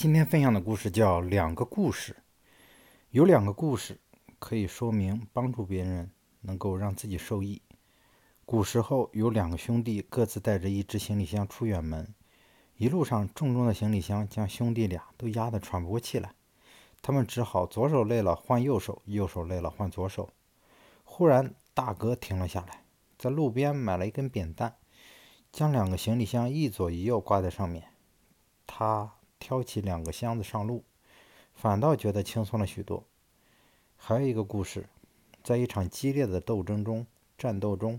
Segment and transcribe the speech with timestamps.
[0.00, 2.14] 今天分享的故事叫《两个故事》。
[3.10, 4.00] 有两个故事
[4.38, 7.60] 可以说明帮助别人能够让自己受益。
[8.46, 12.14] 古时候有两个兄弟各自带着一只行李箱出远门，
[12.78, 16.32] 一路上重重的行李箱将兄弟俩都压得喘不过气来，
[17.02, 20.30] 他们只好左手累了换右手，右手累了换左手。
[21.04, 22.84] 忽然，大哥停了下来，
[23.18, 24.76] 在路边买了一根扁担，
[25.52, 27.88] 将两个行李箱一左一右挂在上面。
[28.66, 29.12] 他。
[29.40, 30.84] 挑起两个箱子上路，
[31.54, 33.02] 反倒觉得轻松了许多。
[33.96, 34.86] 还有一个故事，
[35.42, 37.98] 在一场激烈的斗争中、战斗中，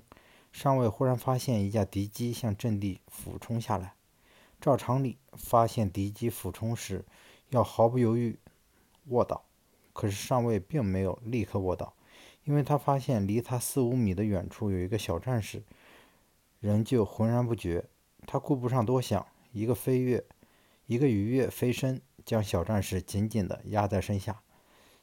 [0.51, 3.95] 上尉忽然发现一架敌机向阵地俯冲下来。
[4.61, 7.03] 照常理，发现敌机俯冲时
[7.49, 8.37] 要毫不犹豫
[9.07, 9.43] 卧倒，
[9.91, 11.93] 可是上尉并没有立刻卧倒，
[12.43, 15.63] 因为他发现离他四五米的远处有一个小战士，
[16.59, 17.85] 仍旧浑然不觉。
[18.27, 20.23] 他顾不上多想，一个飞跃。
[20.91, 24.41] 一个鱼跃飞身，将小战士紧紧地压在身下。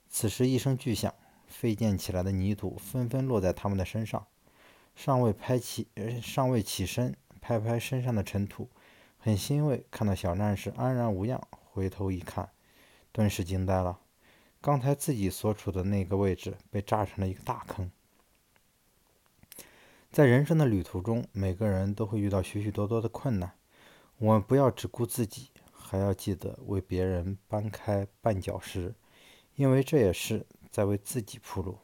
[0.06, 1.14] 此时一声巨响，
[1.46, 4.26] 飞溅起来的泥土纷纷落在他们的身上。
[4.94, 5.88] 尚未拍起，
[6.20, 8.68] 尚未起身拍拍身上的尘土，
[9.16, 11.40] 很欣慰，看到小战士安然无恙，
[11.72, 12.50] 回头一看，
[13.10, 13.98] 顿时惊呆了。
[14.60, 17.90] 刚才自己所处的那个位置被炸成了一个大坑。
[20.12, 23.54] 在人生的旅途中，每个人都会遇到许许多多的困难，
[24.18, 25.48] 我们不要只顾自己。
[25.90, 28.94] 还要记得为别人搬开绊脚石，
[29.54, 31.78] 因为这也是在为自己铺路。